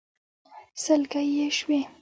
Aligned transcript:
سلګۍ 0.83 1.25
يې 1.37 1.47
شوې. 1.57 1.79